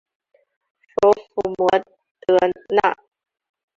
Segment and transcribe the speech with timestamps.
[0.95, 1.69] 首府摩
[2.21, 2.35] 德
[2.75, 2.97] 纳。